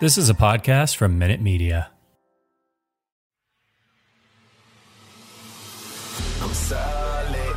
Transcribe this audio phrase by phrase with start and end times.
[0.00, 1.90] This is a podcast from Minute Media.
[6.40, 7.56] I'm solid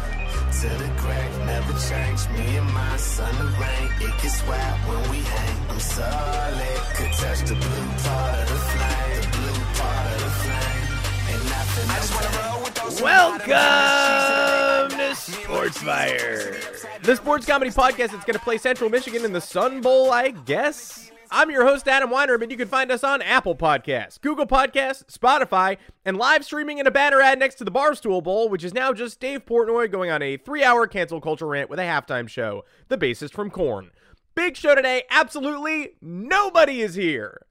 [0.60, 2.30] to the crack, never change.
[2.36, 5.70] Me and my son, the rain, it gets wet when we hang.
[5.70, 10.30] I'm solid, could touch the blue part of the flame, the blue part of the
[10.42, 10.88] flame.
[11.30, 16.60] Ain't nothing I just wanna roll with those Welcome to Sports Fire,
[17.04, 20.30] the sports comedy podcast that's going to play Central Michigan in the Sun Bowl, I
[20.32, 21.11] guess.
[21.34, 22.44] I'm your host, Adam Weinerman.
[22.44, 26.86] And you can find us on Apple Podcasts, Google Podcasts, Spotify, and live streaming in
[26.86, 30.12] a banner ad next to the Barstool Bowl, which is now just Dave Portnoy going
[30.12, 33.92] on a three hour cancel culture rant with a halftime show, the bassist from Korn.
[34.36, 35.04] Big show today.
[35.10, 37.46] Absolutely nobody is here.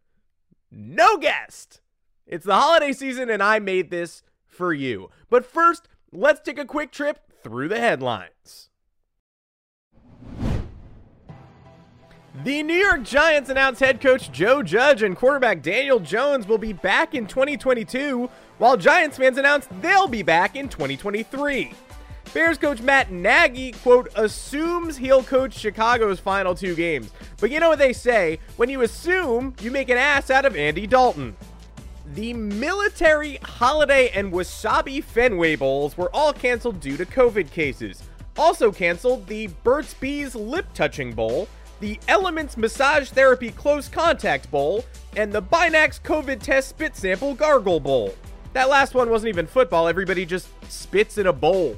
[0.70, 1.80] No guest.
[2.26, 5.10] It's the holiday season, and I made this for you.
[5.30, 8.69] But first, let's take a quick trip through the headlines.
[12.32, 16.72] The New York Giants announced head coach Joe Judge and quarterback Daniel Jones will be
[16.72, 21.72] back in 2022, while Giants fans announced they'll be back in 2023.
[22.32, 27.10] Bears coach Matt Nagy, quote, assumes he'll coach Chicago's final two games.
[27.40, 30.54] But you know what they say when you assume, you make an ass out of
[30.54, 31.36] Andy Dalton.
[32.14, 38.04] The military, holiday, and Wasabi Fenway Bowls were all canceled due to COVID cases.
[38.38, 41.48] Also canceled the Burt's Bees Lip Touching Bowl,
[41.80, 44.84] the Elements Massage Therapy Close Contact Bowl,
[45.16, 48.14] and the Binax COVID Test Spit Sample Gargle Bowl.
[48.52, 51.76] That last one wasn't even football, everybody just spits in a bowl.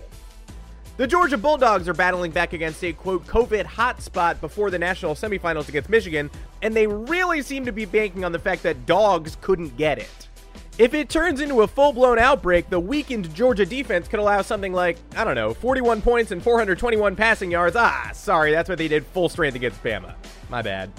[0.99, 5.69] The Georgia Bulldogs are battling back against a quote COVID hotspot before the national semifinals
[5.69, 6.31] against Michigan,
[6.61, 10.29] and they really seem to be banking on the fact that dogs couldn't get it.
[10.79, 14.73] If it turns into a full blown outbreak, the weakened Georgia defense could allow something
[14.73, 17.77] like, I don't know, 41 points and 421 passing yards.
[17.77, 20.15] Ah, sorry, that's what they did full strength against Bama.
[20.49, 20.91] My bad.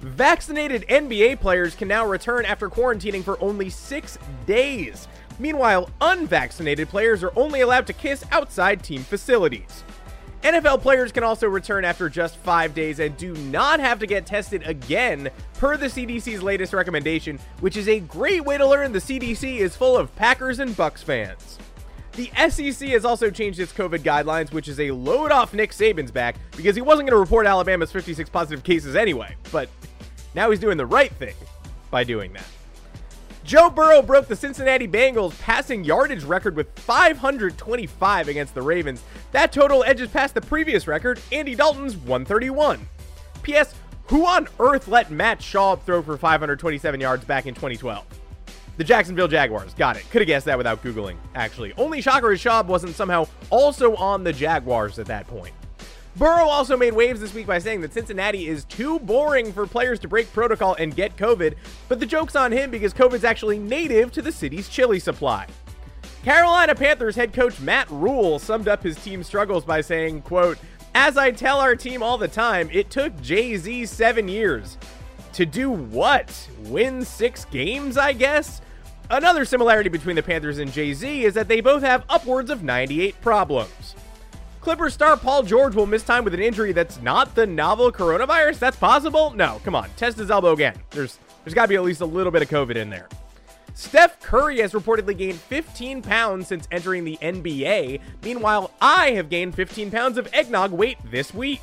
[0.00, 5.06] Vaccinated NBA players can now return after quarantining for only six days.
[5.38, 9.84] Meanwhile, unvaccinated players are only allowed to kiss outside team facilities.
[10.42, 14.24] NFL players can also return after just five days and do not have to get
[14.24, 18.98] tested again, per the CDC's latest recommendation, which is a great way to learn the
[18.98, 21.58] CDC is full of Packers and Bucks fans.
[22.12, 26.10] The SEC has also changed its COVID guidelines, which is a load off Nick Saban's
[26.10, 29.68] back because he wasn't going to report Alabama's 56 positive cases anyway, but
[30.34, 31.34] now he's doing the right thing
[31.90, 32.46] by doing that.
[33.50, 39.02] Joe Burrow broke the Cincinnati Bengals passing yardage record with 525 against the Ravens.
[39.32, 42.78] That total edges past the previous record, Andy Dalton's 131.
[43.42, 43.74] P.S.
[44.04, 48.06] Who on earth let Matt Schaub throw for 527 yards back in 2012?
[48.76, 49.74] The Jacksonville Jaguars.
[49.74, 50.08] Got it.
[50.12, 51.72] Could have guessed that without Googling, actually.
[51.72, 55.54] Only shocker is Schaub wasn't somehow also on the Jaguars at that point.
[56.20, 59.98] Burrow also made waves this week by saying that Cincinnati is too boring for players
[60.00, 61.54] to break protocol and get COVID,
[61.88, 65.46] but the joke's on him because COVID's actually native to the city's chili supply.
[66.22, 70.58] Carolina Panthers head coach Matt Rhule summed up his team's struggles by saying, quote,
[70.94, 74.76] As I tell our team all the time, it took Jay-Z seven years.
[75.32, 76.50] To do what?
[76.64, 78.60] Win six games, I guess?
[79.08, 83.18] Another similarity between the Panthers and Jay-Z is that they both have upwards of 98
[83.22, 83.89] problems.
[84.60, 88.58] Clippers star Paul George will miss time with an injury that's not the novel coronavirus.
[88.58, 89.30] That's possible?
[89.30, 89.88] No, come on.
[89.96, 90.74] Test his elbow again.
[90.90, 93.08] There's there's got to be at least a little bit of COVID in there.
[93.72, 98.00] Steph Curry has reportedly gained 15 pounds since entering the NBA.
[98.22, 101.62] Meanwhile, I have gained 15 pounds of eggnog weight this week.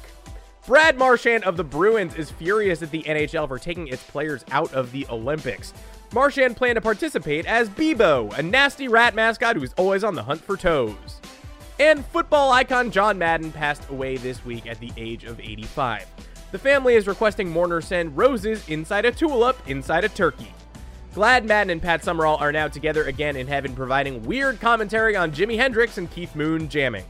[0.66, 4.74] Brad Marchand of the Bruins is furious at the NHL for taking its players out
[4.74, 5.74] of the Olympics.
[6.14, 10.24] Marchand planned to participate as Bebo, a nasty rat mascot who is always on the
[10.24, 11.22] hunt for toes.
[11.80, 16.08] And football icon John Madden passed away this week at the age of 85.
[16.52, 20.54] The family is requesting mourners send roses inside a tulip inside a turkey.
[21.14, 25.32] Glad Madden and Pat Summerall are now together again in heaven, providing weird commentary on
[25.32, 27.06] Jimi Hendrix and Keith Moon jamming.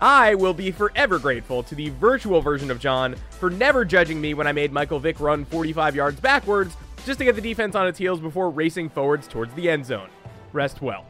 [0.00, 4.34] I will be forever grateful to the virtual version of John for never judging me
[4.34, 7.86] when I made Michael Vick run 45 yards backwards just to get the defense on
[7.86, 10.08] its heels before racing forwards towards the end zone.
[10.52, 11.04] Rest well.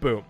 [0.00, 0.24] Boom.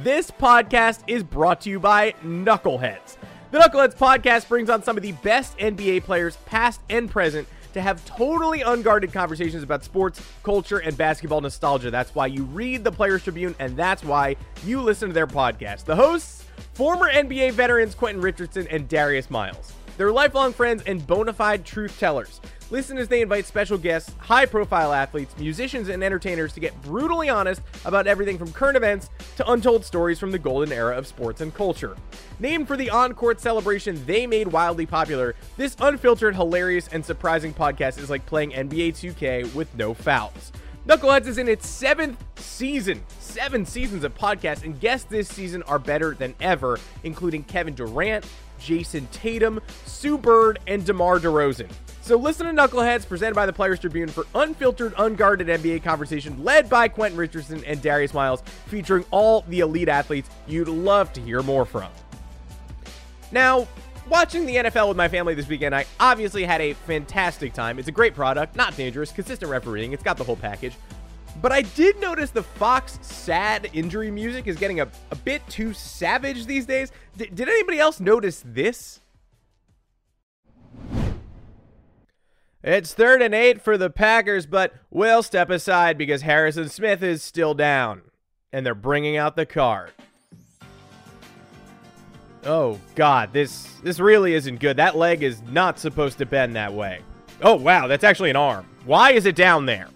[0.00, 3.18] This podcast is brought to you by Knuckleheads.
[3.50, 7.82] The Knuckleheads podcast brings on some of the best NBA players, past and present, to
[7.82, 11.90] have totally unguarded conversations about sports, culture, and basketball nostalgia.
[11.90, 15.84] That's why you read the Players Tribune, and that's why you listen to their podcast.
[15.84, 19.74] The hosts, former NBA veterans Quentin Richardson and Darius Miles.
[19.98, 22.40] They're lifelong friends and bona fide truth tellers.
[22.72, 27.28] Listen as they invite special guests, high profile athletes, musicians, and entertainers to get brutally
[27.28, 31.42] honest about everything from current events to untold stories from the golden era of sports
[31.42, 31.94] and culture.
[32.40, 37.52] Named for the on court celebration they made wildly popular, this unfiltered, hilarious, and surprising
[37.52, 40.50] podcast is like playing NBA 2K with no fouls.
[40.86, 43.02] Knuckleheads is in its seventh season.
[43.18, 48.24] Seven seasons of podcasts, and guests this season are better than ever, including Kevin Durant,
[48.58, 51.70] Jayson Tatum, Sue Bird, and DeMar DeRozan.
[52.02, 56.68] So listen to Knuckleheads, presented by the Players Tribune, for unfiltered, unguarded NBA conversation led
[56.68, 61.44] by Quentin Richardson and Darius Miles, featuring all the elite athletes you'd love to hear
[61.44, 61.88] more from.
[63.30, 63.68] Now,
[64.08, 67.78] watching the NFL with my family this weekend, I obviously had a fantastic time.
[67.78, 70.74] It's a great product, not dangerous, consistent refereeing, it's got the whole package.
[71.40, 75.72] But I did notice the Fox sad injury music is getting a, a bit too
[75.72, 76.90] savage these days.
[77.16, 79.01] D- did anybody else notice this?
[82.64, 87.22] It's third and eight for the Packers, but we'll step aside because Harrison Smith is
[87.22, 88.02] still down.
[88.52, 89.92] And they're bringing out the cart.
[92.44, 94.76] Oh god, this this really isn't good.
[94.76, 97.00] That leg is not supposed to bend that way.
[97.40, 98.66] Oh wow, that's actually an arm.
[98.84, 99.88] Why is it down there?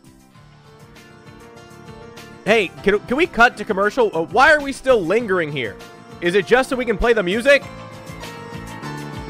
[2.45, 4.17] Hey, can, can we cut to commercial?
[4.17, 5.77] Uh, why are we still lingering here?
[6.21, 7.65] Is it just so we can play the music?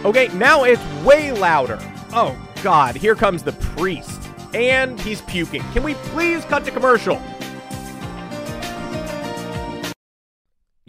[0.05, 1.79] Okay, now it's way louder.
[2.13, 4.23] Oh god, here comes the priest.
[4.55, 5.63] And he's puking.
[5.73, 7.21] Can we please cut to commercial?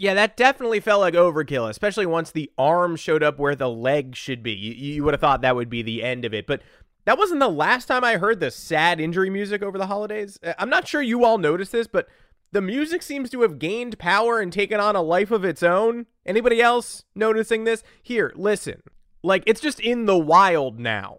[0.00, 4.14] Yeah, that definitely felt like overkill, especially once the arm showed up where the leg
[4.14, 4.52] should be.
[4.52, 6.62] You, you would have thought that would be the end of it, but
[7.04, 10.38] that wasn't the last time I heard the sad injury music over the holidays.
[10.40, 12.06] Uh, I'm not sure you all noticed this, but
[12.52, 16.06] the music seems to have gained power and taken on a life of its own.
[16.24, 17.82] Anybody else noticing this?
[18.00, 18.82] Here, listen.
[19.24, 21.18] Like, it's just in the wild now.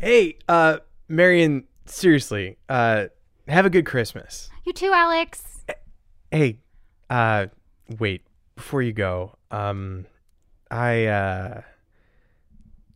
[0.00, 0.78] Hey, uh,
[1.08, 3.06] Marion, seriously, uh,
[3.48, 4.50] have a good Christmas.
[4.64, 5.64] You too, Alex.
[6.30, 6.58] Hey,
[7.10, 7.46] uh,
[7.98, 8.22] wait,
[8.56, 10.06] before you go, um,
[10.70, 11.60] I, uh,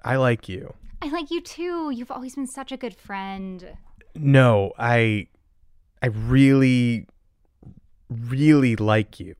[0.04, 0.74] I like you.
[1.02, 1.90] I like you too.
[1.90, 3.76] You've always been such a good friend.
[4.14, 5.28] No, I,
[6.02, 7.06] I really,
[8.08, 9.34] really like you.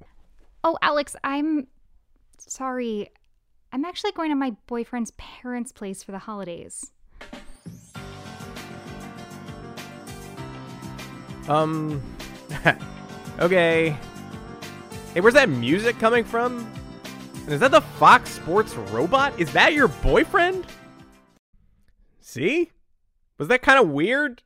[0.63, 1.67] Oh, Alex, I'm
[2.39, 3.11] sorry.
[3.73, 6.93] I'm actually going to my boyfriend's parents' place for the holidays.
[11.49, 12.03] Um,
[13.39, 13.97] okay.
[15.15, 16.71] Hey, where's that music coming from?
[17.49, 19.39] Is that the Fox Sports robot?
[19.39, 20.67] Is that your boyfriend?
[22.21, 22.73] See?
[23.39, 24.43] Was that kind of weird?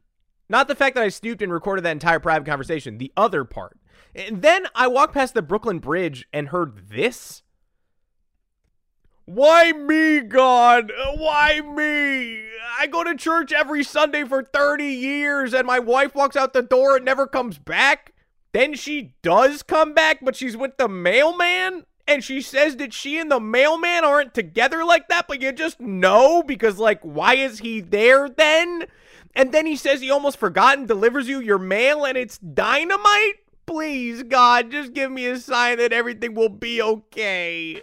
[0.49, 3.79] Not the fact that I snooped and recorded that entire private conversation, the other part.
[4.15, 7.43] And then I walked past the Brooklyn Bridge and heard this.
[9.33, 10.91] Why me, God?
[11.15, 12.49] Why me?
[12.81, 16.63] I go to church every Sunday for 30 years and my wife walks out the
[16.63, 18.13] door and never comes back.
[18.53, 21.85] Then she does come back, but she's with the mailman?
[22.09, 25.79] And she says that she and the mailman aren't together like that, but you just
[25.79, 28.87] know because, like, why is he there then?
[29.37, 33.37] And then he says he almost forgot and delivers you your mail and it's dynamite?
[33.65, 37.81] Please, God, just give me a sign that everything will be okay.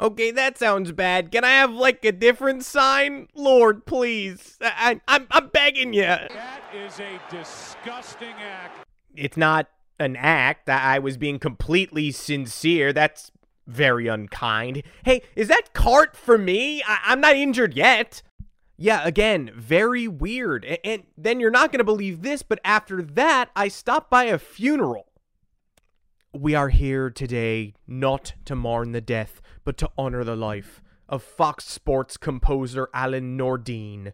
[0.00, 1.30] Okay, that sounds bad.
[1.30, 3.28] Can I have like a different sign?
[3.34, 4.56] Lord, please.
[4.62, 6.02] I, am I'm begging you.
[6.02, 8.86] That is a disgusting act.
[9.14, 9.68] It's not
[9.98, 10.70] an act.
[10.70, 12.94] I, I was being completely sincere.
[12.94, 13.30] That's
[13.66, 14.82] very unkind.
[15.04, 16.82] Hey, is that cart for me?
[16.86, 18.22] I, I'm not injured yet.
[18.78, 20.64] Yeah, again, very weird.
[20.64, 24.24] And, and then you're not going to believe this, but after that, I stopped by
[24.24, 25.09] a funeral.
[26.32, 31.24] We are here today not to mourn the death, but to honor the life of
[31.24, 34.12] Fox Sports composer Alan Nordine,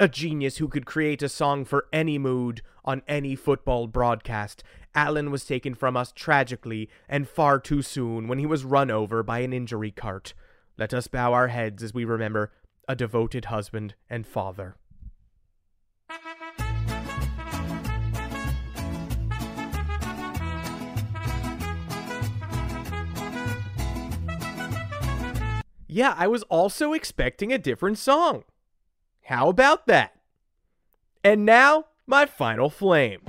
[0.00, 4.64] a genius who could create a song for any mood on any football broadcast.
[4.94, 9.22] Alan was taken from us tragically and far too soon when he was run over
[9.22, 10.32] by an injury cart.
[10.78, 12.50] Let us bow our heads as we remember
[12.88, 14.76] a devoted husband and father.
[25.98, 28.44] Yeah, I was also expecting a different song.
[29.24, 30.14] How about that?
[31.24, 33.22] And now, my final flame.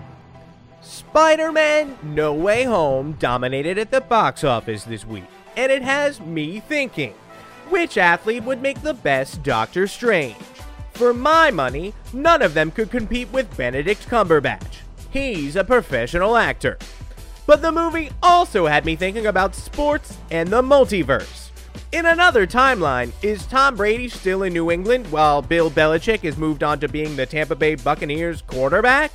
[0.79, 5.23] Spider Man No Way Home dominated at the box office this week,
[5.57, 7.15] and it has me thinking
[7.69, 10.37] which athlete would make the best Doctor Strange?
[10.93, 14.81] For my money, none of them could compete with Benedict Cumberbatch.
[15.09, 16.77] He's a professional actor.
[17.47, 21.48] But the movie also had me thinking about sports and the multiverse.
[21.91, 26.63] In another timeline, is Tom Brady still in New England while Bill Belichick has moved
[26.63, 29.11] on to being the Tampa Bay Buccaneers quarterback?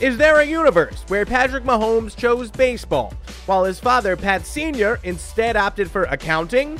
[0.00, 3.14] Is there a universe where Patrick Mahomes chose baseball
[3.46, 6.78] while his father, Pat Sr., instead opted for accounting?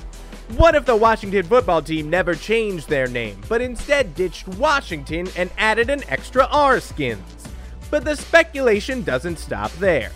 [0.57, 5.51] What if the Washington football team never changed their name, but instead ditched Washington and
[5.59, 7.49] added an extra R skins?
[7.91, 10.11] But the speculation doesn't stop there.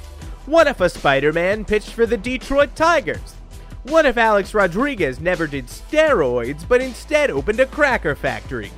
[0.47, 3.35] What if a Spider Man pitched for the Detroit Tigers?
[3.85, 8.71] What if Alex Rodriguez never did steroids but instead opened a cracker factory?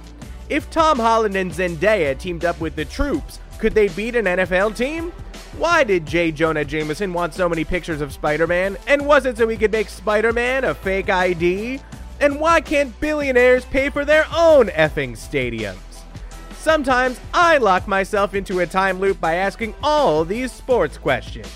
[0.49, 4.77] If Tom Holland and Zendaya teamed up with the troops, could they beat an NFL
[4.77, 5.11] team?
[5.59, 6.31] Why did J.
[6.31, 8.77] Jonah Jameson want so many pictures of Spider Man?
[8.87, 11.81] And was it so he could make Spider Man a fake ID?
[12.21, 15.79] And why can't billionaires pay for their own effing stadiums?
[16.53, 21.53] Sometimes I lock myself into a time loop by asking all these sports questions.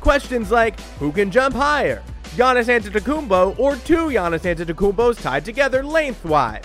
[0.00, 2.02] Questions like who can jump higher?
[2.36, 6.64] Giannis Antetokounmpo or two Giannis Antetokounmpos tied together lengthwise?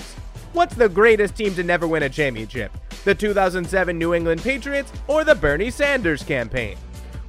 [0.53, 2.71] What's the greatest team to never win a championship?
[3.03, 6.77] The 2007 New England Patriots or the Bernie Sanders campaign?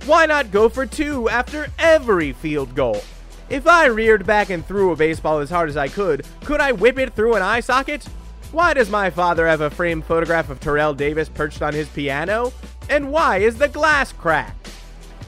[0.05, 3.01] Why not go for two after every field goal?
[3.49, 6.73] If I reared back and threw a baseball as hard as I could, could I
[6.73, 8.05] whip it through an eye socket?
[8.53, 12.53] Why does my father have a framed photograph of Terrell Davis perched on his piano?
[12.91, 14.71] And why is the glass cracked?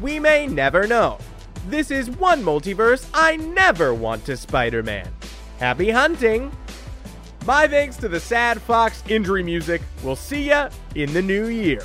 [0.02, 1.18] We may never know.
[1.68, 5.06] This is one multiverse I never want to Spider Man.
[5.58, 6.50] Happy hunting!
[7.44, 9.82] My thanks to the Sad Fox injury music.
[10.02, 11.84] We'll see ya in the new year.